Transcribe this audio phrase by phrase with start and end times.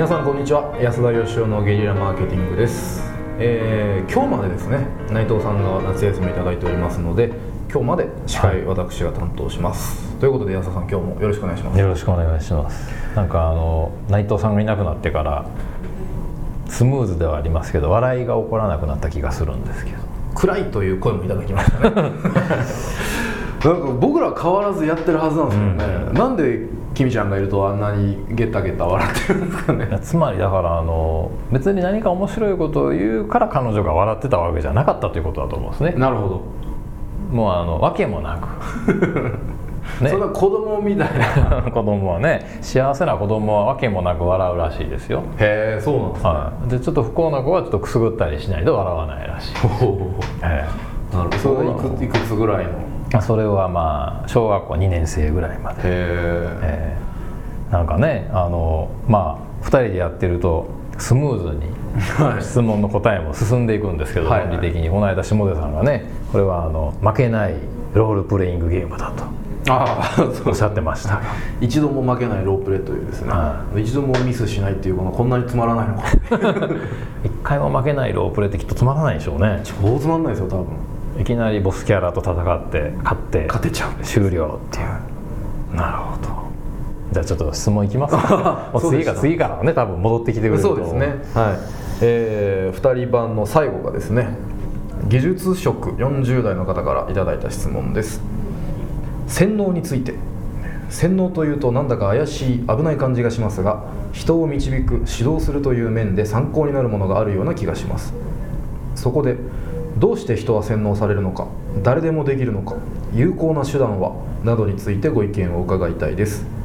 [0.00, 0.74] 皆さんこんにちは。
[0.80, 3.02] 安田義雄のゲリラマーケティングです、
[3.38, 4.78] えー今日までですね
[5.10, 7.30] 内藤さんが夏休みいただいておりますので
[7.70, 10.16] 今日まで司会、私が担当します。
[10.16, 11.78] ということで安田さん今日もよろしくお願いします。
[11.78, 12.90] よろしくお願いします。
[13.14, 15.44] なんかあの内藤さんがいなくなってから
[16.66, 19.98] スムーズではありますけど笑いが起こらなくなった気がするんですけど。
[20.34, 21.90] 暗いという声もいただきましたね。
[23.62, 29.98] なんか僕らは変わらずやってるはずなんですよね、なんで君ちゃんがいるとあんなにゲタゲタ笑ってるんですかね。
[30.02, 35.92] つまりだからあの別に何か面白いことを言うから彼女が笑ってたわけじゃなかったということだと思うんですね。
[35.92, 36.42] なるほど、
[37.34, 38.44] もうあの訳もなく。
[40.04, 41.62] ねそんな子供みたいな。
[41.72, 45.22] 子供はね幸せな子供は訳もなく笑うらしいですよ。
[45.38, 50.10] へえそうなんですね、はい、でちょっと不幸な子はちょっとくすぐったりしないと笑わないらしい、おお
[50.42, 50.66] え
[51.14, 51.38] なるほど。
[51.38, 53.22] それはいくいくつぐらいの？
[53.22, 55.78] それはまあ小学校2年生ぐらいまで。
[55.84, 56.58] え。
[56.62, 56.69] えー
[57.70, 60.68] なんかねあのまあ2人でやってると
[60.98, 61.70] スムーズに
[62.18, 62.42] はい。
[62.42, 64.40] 質問の答えも進んでいくんですけど、はい。
[64.40, 64.88] はい論理的に。
[64.90, 67.54] この間下出さんがねこれはあの負けない
[67.94, 69.24] ロールプレイングゲームだと
[69.68, 71.20] ああおっしゃってました。
[71.60, 76.04] 一度も負けないロープレというですね、は一度もミスしないっていうこのこんなにつまらないのか。
[77.24, 79.60] 一回も負けないロープレイってきっとつまらないでしょうね。
[79.64, 80.66] 超つまんないですよ多分。
[81.20, 85.76] いきなりボスキャラと戦って勝って勝てちゃう終了っていう。
[85.76, 86.29] なるほど
[87.12, 88.70] じゃあちょっと質問いきますか。
[88.78, 91.16] 次が次からはね多分戻ってきてくれるそうですね。
[91.34, 91.58] はい。
[92.02, 94.36] えー、2人版の最後がですね
[95.08, 98.22] 技術職40代の方からいただいた質問です。
[99.26, 100.14] 洗脳について。
[100.88, 108.12] 洗脳というとなんだか怪しい危ない感じがしますが人を導く指導するという面で参考になるものがあるような気がします。
[108.96, 109.36] そこで
[109.98, 111.46] どうして人は洗脳されるのか
[111.82, 112.74] 誰でもできるのか
[113.14, 114.12] 有効な手段は
[114.44, 116.44] などについてご意見を伺いたいです。
[116.44, 116.59] えー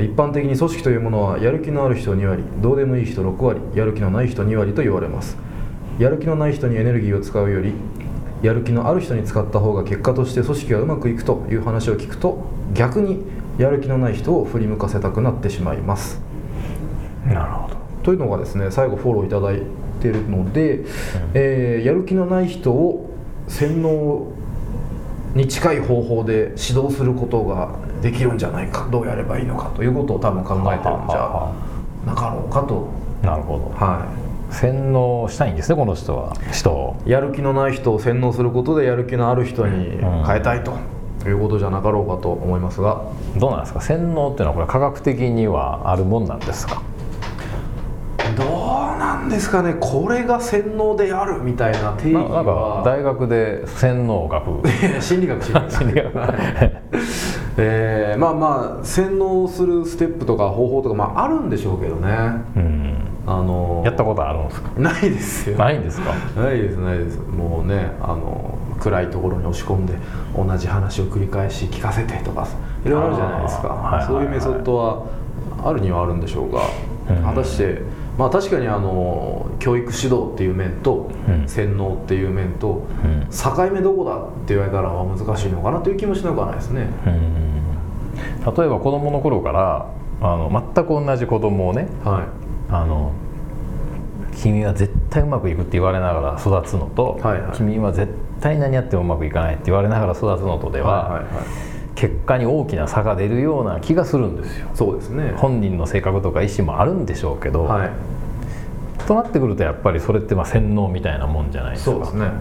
[0.00, 5.36] 一般的に組織というものはやる気のある人2割どうでもいい人6割やる気のない人2割と言われます。
[5.98, 7.74] やる気のない人にエネルギーを使うより
[8.42, 13.22] やる気のある人に使った方が結果として組織がうまくいくという話を聞くと逆に
[13.58, 16.22] やる気のない人を振り向かせたくなってしまいます。
[17.26, 17.76] なるほど。
[18.02, 19.62] というのがですね最後フォローいただい
[20.00, 20.84] ているので、
[21.34, 23.10] えーやる気のない人を
[23.46, 24.32] 洗脳
[25.34, 31.52] に近い方法で指導することができるんじゃないかどうやればいいのかということを多分考えてるんじゃ
[32.04, 32.88] なかろうかと、
[33.22, 33.70] なるほど。
[33.76, 34.06] は
[34.50, 40.76] 洗脳したいんですねこの人は人やる気のない人を洗脳することでやる気のある人に変えたいと
[41.26, 43.02] いうことじゃなかろうかと思いますが。
[43.38, 43.80] どうなんですか？
[43.80, 46.82] 洗脳っていうのはこれ科学的にはあるもんなんですか？
[49.22, 54.68] なんですかねこれが洗脳であるみたいな定義ななんかは大学で洗脳学
[55.00, 56.12] 心理学 心理学。
[57.58, 62.08] えーまあまあ洗脳するステップとか方法とか、まあ、あるんでしょうけどね。
[62.56, 62.94] うん。
[63.26, 64.70] あのやったことあるんですか？
[64.80, 65.58] ないですよ。
[65.58, 66.12] ないんですか？
[66.40, 67.18] ないですないです。
[67.18, 69.94] もうねあの暗いところに押し込んで
[70.36, 72.46] 同じ話を繰り返し聞かせてとか
[72.86, 74.06] いろいろあるじゃないですか、はいはいはい。
[74.06, 75.02] そういうメソッドは
[75.64, 76.62] あるにはあるんでしょうが、
[77.10, 77.22] うん。
[77.22, 77.82] 果たして
[78.18, 81.48] まあ確かにあの教育指導っていう面と、うん。
[81.48, 83.26] 洗脳っていう面と、うん。
[83.30, 88.54] 境目どこだって言われたらまあ難しいのかなという気もしなくはないですね、うん。
[88.54, 89.90] 例えば子供の頃から
[90.20, 92.72] あの全く同じ子供をねはい。
[92.72, 93.12] あの
[94.34, 97.56] 君は絶対うまくいくって言われながら育つのと、はいはい。
[97.56, 101.71] 君は絶対何やってもうまくいかないって言われながら育つのとでは、はいはいはい
[102.02, 104.68] 結果に大きな差が出るような気がするんですよ。
[104.74, 105.34] そうですね。
[105.36, 107.90] 本人の性格とか意思もあるんでしょうけど、はい。
[109.06, 111.92] となってくるとやっぱりそれってまあ洗脳みたいなもんじゃないですか。
[111.92, 112.32] そうですね。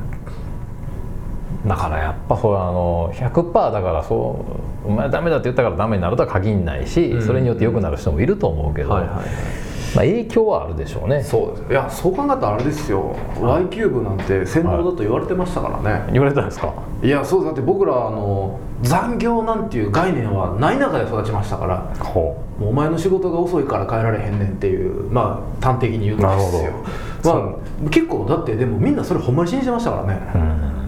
[1.68, 4.44] だからやっぱそうあの100%だからそ
[4.84, 7.22] うお前ダメだって言ったからダメになるとは限らないし、うん。
[7.22, 9.26] それによって良くなる人もいると思うけど、はいはいはい
[9.96, 11.22] まあ、影響はあるでしょうね。
[11.22, 13.16] そうですいやそう考えたらあれですよ。
[13.40, 16.74] Y キューブなんて洗脳だと言われてましたからね、言われたんですか？
[17.04, 21.94] い、やそうだって僕らあの残業なんていう概念はない中で育ちましたから。
[22.00, 26.74] ほもうお前の仕事が遅いから帰られへんねんっていうまあ端的に言うとですよ。
[27.24, 27.56] ま
[27.86, 30.38] あ結構だってでもみんなそれほんまに信じてましたからね、う、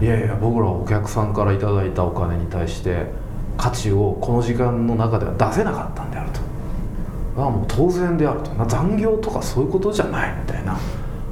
[0.00, 0.06] ん。
[0.06, 3.06] いやいや僕らはお客さんからいただいたお金に対して
[3.56, 6.23] 価値をこの時間の中では出せなかったんであ
[7.34, 8.50] るとああもう当然であると。
[8.52, 10.78] な残業とかそういうことじゃないみたいな。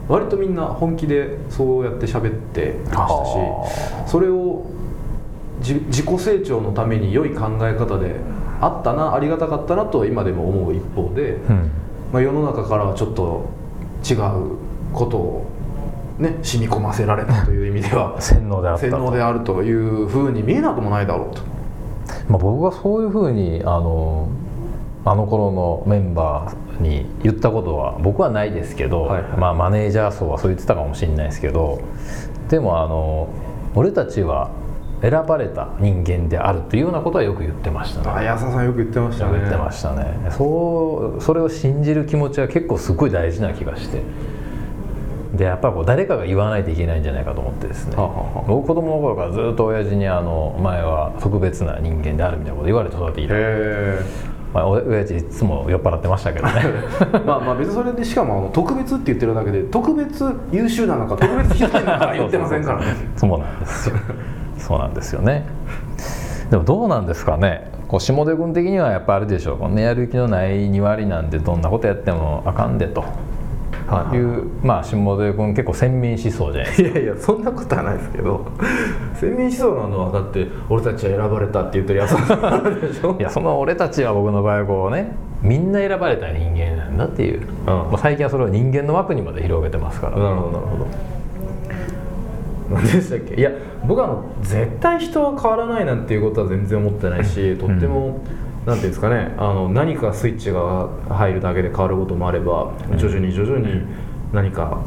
[0.09, 4.67] 割とみんな本気でそうやって喋ってましたはしそれを
[5.61, 8.17] じ自己成長のために良い考え方で
[8.61, 11.71] あったなありがたかったなと今でも思う一方で、うん。
[12.13, 13.49] まあ、世の中からはちょっと
[14.09, 14.59] 違う
[14.93, 15.47] ことを
[16.19, 18.91] ね染み込ませられたという意味では 洗脳であったと。
[18.91, 21.43] 洗脳であるというふうに見えなくもないだろうと。
[22.29, 24.29] まあ、僕はそういうふうにあの
[25.05, 29.33] あの頃のメンバーに言ったことは僕はないですけど、はいはい。
[29.33, 31.81] まあ、マネージャー層はそう言ってたかもしれないですけど
[32.49, 33.29] でもあの
[33.75, 34.51] 俺たちは
[35.01, 38.09] 選ばれた人間であるというようなことはよく言ってましたね。
[38.09, 39.39] あ安田さんよく言ってましたね。
[39.41, 40.31] 言ってましたね。
[40.31, 44.03] そうそれを信じる気持ちは結構すごい大事な気がして。
[45.35, 47.97] でやっぱりこう誰かが言わないといけないんじゃないかと思ってですね。
[47.97, 53.99] はあは僕子供の頃からずっと親父にあの「お前は特別な人間である」みたいなこと言われて育っていた、へ
[54.53, 56.63] まあ、お親父いつも酔っ払ってましたけどね。
[57.15, 62.87] え まあまあ別にそれでしかもあの特別って言ってるだけで特別優秀なのか特別ひどいのか言ってませんからね。
[63.17, 63.89] そうなんです。
[63.89, 63.97] よ。
[64.59, 65.45] そうなんですよね。
[66.51, 67.71] でもどうなんですかね。
[67.89, 69.57] こう下出君的にはやっぱあれでしょう。
[69.59, 73.01] このやる気のない2割なんでどんなことやってもあかんでと。
[73.01, 73.07] は
[74.13, 74.21] いい。
[74.21, 76.89] うまあ下出君結構先民思想じゃないですか。
[76.89, 78.47] いやいやそんなことはないですけど。
[79.15, 83.17] 先民思想なのはだって俺たちは選ばれたって言ってるやつなんでしょ？
[83.19, 90.87] いやその俺たちは僕の場合こうねみんな選ばれた人間なんだっていう、もう最近はそれを人間の枠にまで広げてますから、なるほどなるほど。
[92.71, 93.35] 何でしたっけ？
[93.35, 93.51] いや
[93.87, 98.21] 僕はあの絶対人は変わらないなんていうことは全然思ってないしとっても、
[98.67, 103.83] なんていうんですかねあの何かスイッチが入るだけで変わることもあれば徐々に徐々に
[104.33, 104.83] 何か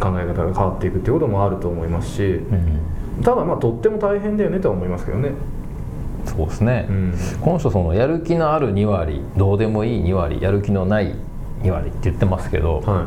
[0.00, 3.22] 考え方が変わっていくっていうこともあると思いますし、うん。
[3.22, 5.32] ただまあとっても大変だよねとは思いますけどね、
[6.24, 7.14] そうですね、うん。
[7.40, 11.14] この人そのやる気のある2割どうでもいい2割やる気のない
[11.62, 13.06] 2割って言ってますけど、は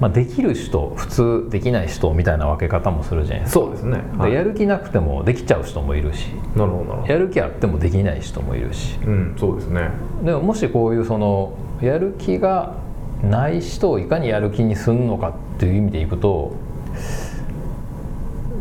[0.00, 6.28] まあ、できる人普通できない人みたいな分け方もするじゃないい、ですか、そうですね、でやる気なくてもできちゃう人もいるし。
[6.56, 7.12] なるほどなるほど。
[7.12, 8.98] やる気あってもできない人もいるし。
[9.06, 9.90] うんそうですね。
[10.22, 12.74] でももしこういうそのやる気が
[13.22, 16.52] ない人をいかにやる気にするのかっていう意味でいくと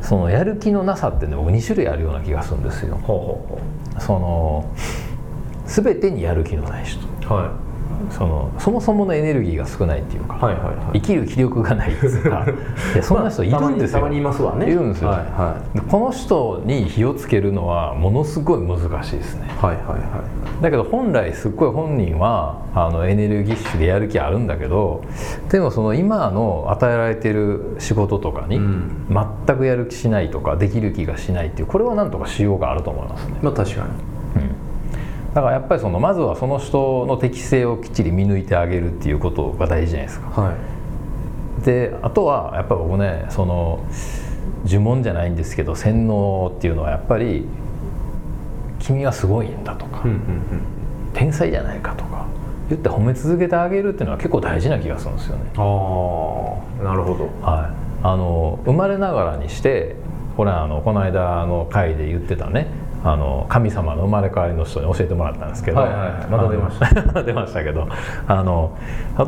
[0.01, 2.97] そのやる気のなさってね僕2種類あるような気がするんですよ。
[3.03, 4.69] ほうほうほその
[5.65, 7.00] 全てにやる気のない人。
[7.29, 7.73] うはい
[8.11, 11.00] そのそもそものエネルギーが少ないっていうか、はいはいはい。
[11.00, 12.45] 生きる気力がないっていうか
[12.94, 14.65] いやそんな人いるんですよ、たまにたまにいますわね。
[14.65, 19.47] いるんですよ、はいはでこの人に火をつけるのはものすごい難しいですね。
[19.61, 20.61] はいはいはい。
[20.61, 25.01] だけど本来すっごい本人はあのエネルギッシュでやる気あるんだけど
[25.50, 29.03] でもその今の与えられてる仕事とかにうん。
[29.45, 34.12] 全くやる気しないとかできる気がしないっていうこれはなんとかしようがあると思いますね、まあ確かに
[35.33, 40.41] だからやっぱりそのまずはその人の適性をきっちり見抜いてあげるっていうことが大事じゃないですか。
[40.41, 41.65] はい。
[41.65, 43.83] であとはやっぱり僕ねその
[44.65, 47.45] 呪文じゃないんですけど洗脳っていうのはやっぱり
[48.80, 50.19] 君はすごいんだとか、うんうん
[51.13, 52.25] 天才じゃないかとか
[52.69, 55.44] 言って褒め続けてあげるっていうのは結構大事な気がするんですよね。
[55.56, 57.25] うんああなるほど。
[57.45, 59.95] はい、あの生まれながらにして
[60.36, 62.65] これはあのこの間の回で言ってたね
[63.03, 66.27] あの神様の生まれ変わりの人に教えてもらったんですけど、はいはいはい。
[66.27, 67.03] また出ました。
[67.13, 67.88] た出ましたけど
[68.27, 68.77] あの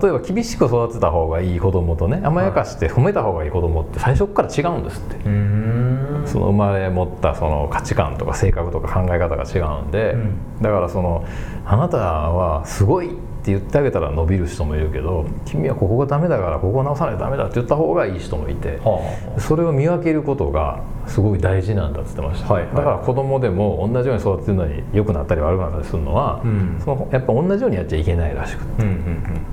[0.01, 5.29] 例えば厳しく育てた方がいい子供とね甘やかして褒めた方がいい子供って最初から違うんですって。
[5.29, 6.21] うん。
[6.25, 10.37] その生まれ持ったその価値観とか性格とか考え方が違うんで、うん。
[10.61, 11.23] だからその
[11.65, 22.75] あなたはすごいって言ってあげたら伸びる人もいるけど君はここがダメだからここを直さないとダメだって言った方がいい人もいて、はそれを見分けることがすごい大事なんだって言ってました、はいはい。
[22.75, 26.81] だから子供でも同じように育てるのに良くなったり悪くなったりするのは、うん。
[26.83, 28.83] そのやっぱ同じようにやっちゃいけないらしくて。
[28.83, 29.45] あうんうん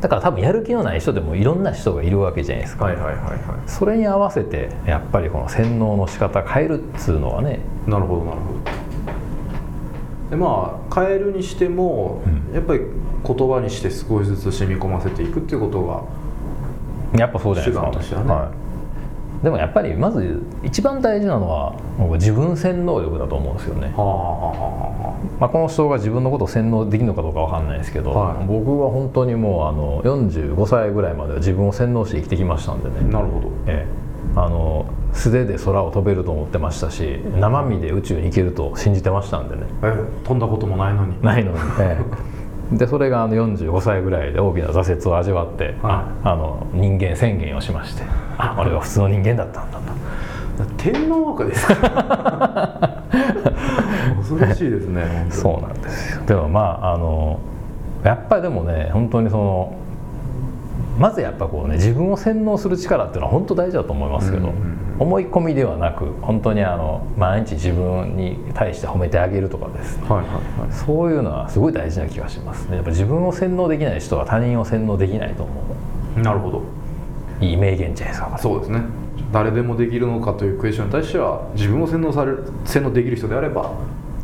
[0.00, 3.24] だから多分やる気のない人でもいろんな人がいるわけじゃないですか、うんはいはいはい。
[3.24, 8.77] はそれに合わせてやっぱりこの洗脳の仕方変えるっつうのはねいなるほどなるほど
[10.30, 12.38] でまあ変えるにしても、うん。
[12.54, 12.80] やっぱり
[13.26, 18.30] 言葉にして少しずつ染み込ませていくっていうことがやっぱそうじゃないですか手段としてはね。
[18.30, 18.52] は
[19.40, 23.88] い、でもやっぱりまず一番大事なのは僕自分洗脳力だと思うんですよね、
[25.40, 28.46] まあ、この人が自分のことを洗脳できるのかどうかわかんないですけど、はい。
[28.46, 33.48] 僕は本当にもうあの45歳ぐらいまでは自分を洗脳して生きてきましたんであね、なるほど。
[33.66, 39.62] ええあの素手で空を飛べると思ってましたし生身で宇宙に行けると信じてましたんでね。
[39.82, 39.92] え
[40.24, 41.20] 飛んだこともないのに。
[41.22, 41.98] ないのに、え
[42.72, 42.76] え。
[42.76, 48.02] でそれがあの45歳ぐらいで大きな挫折を味わって、はあの人間宣言をしまして
[48.36, 49.84] あ俺は普通の人間だったんだと。
[50.76, 51.74] 天皇枠ですか？
[54.18, 56.22] 恐ろしいですねそうなんですよ。
[56.26, 57.38] でもまああの
[58.04, 59.76] やっぱりでもね本当にその
[60.98, 64.52] まずやっぱこうね自分を洗脳する力っていうのは本当大事だと思いますけど、
[64.98, 69.96] 思い込みではなく本当にあの毎日自分に対して褒めてあげるとかです。
[69.98, 70.72] ねはいはいはい。
[70.72, 72.76] そういうのはすごい大事な気がしますね。
[72.76, 75.52] やっぱ自分を洗脳できない人は他人を洗脳できないと思
[76.16, 76.62] なるほど。
[77.40, 78.38] ういい名言じゃないですか。
[78.38, 78.82] そうですね。
[79.32, 83.72] 誰でもできるのかというクエスチョンに対しては自分を洗脳される洗脳できる人であれば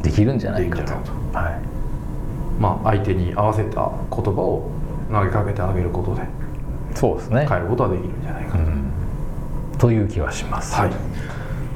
[0.02, 0.92] できるんじゃないかと。
[1.38, 2.60] はい。
[2.60, 4.70] まあ相手に合わせた言葉を
[5.12, 6.22] 投げかけてあげることで
[6.94, 7.46] そうですね。
[7.48, 8.64] 変えることはできるんじゃないかな
[9.72, 10.74] と、という気はします。
[10.74, 10.90] はい。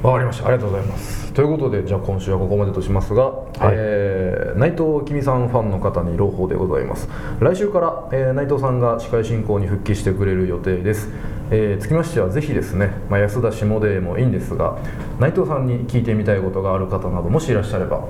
[0.02, 0.46] わかりました。
[0.46, 1.32] ありがとうございます。
[1.32, 3.32] ということでじゃあ今週はここまでとしますが、
[3.62, 7.08] えー内藤君さんファンの方に朗報でございます。
[7.40, 11.08] 来週から、えー内藤さんが司会進行に復帰してくれる予定です、
[11.50, 14.78] えーつきましてはぜひですね、まあ、安田下でもいいんですが
[15.20, 18.04] 内藤さんに聞いてみたいことがある方などもしいらっしゃれば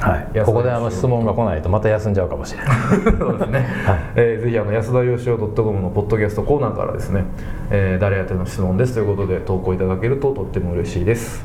[0.00, 2.68] はい、ここであの質問が来ないとまた休んじゃうかもしれない。
[3.18, 3.66] そうですね、
[4.16, 7.24] えーぜひあの安田義雄 .com のポッドキャストコーナーからですね、
[7.70, 11.44] えー誰宛ての質問ですということで投稿いただけるととっても嬉しいです。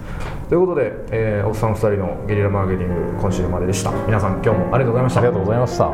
[0.49, 3.91] ということで、えーおっさん2人のゲリラマーケティング今週まででした。
[4.07, 5.19] 皆さん今日もありがとうございました。
[5.21, 5.91] ありがとうございました。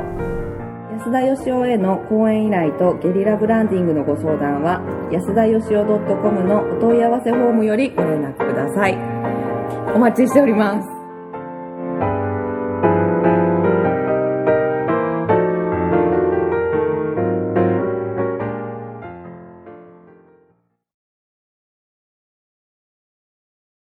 [0.98, 4.82] 安田義雄への講演依頼とゲリラブランディングのご相談は
[5.12, 5.86] 安田義雄
[6.22, 8.98] .com のお問い合わせフォームよりご連絡ください。
[9.94, 10.95] お待ちしております